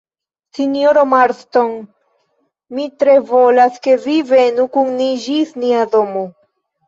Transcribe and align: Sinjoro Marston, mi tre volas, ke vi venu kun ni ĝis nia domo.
Sinjoro 0.57 1.01
Marston, 1.09 1.73
mi 2.77 2.85
tre 3.03 3.13
volas, 3.31 3.77
ke 3.85 3.93
vi 4.07 4.17
venu 4.31 4.67
kun 4.77 4.89
ni 5.03 5.11
ĝis 5.27 5.55
nia 5.65 5.85
domo. 5.97 6.25